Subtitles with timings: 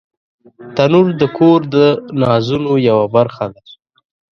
[0.75, 1.75] تنور د کور د
[2.21, 3.61] نازونو یوه برخه ده